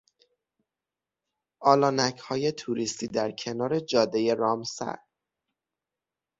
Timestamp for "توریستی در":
2.51-3.31